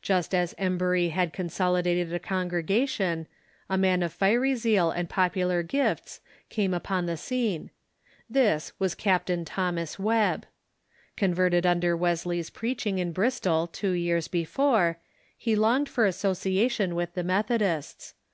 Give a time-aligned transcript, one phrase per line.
[0.00, 3.26] Just as Emburj^ had consolidated a congrega tion,
[3.68, 7.68] a man of fiery zeal and popular gifts came upon the scene.
[8.30, 10.44] This was Captain Thomas W^ebb.
[11.18, 14.96] Converted under Wesley's preaching in Bristol two years before,
[15.44, 18.14] be longed for association with the Methodists.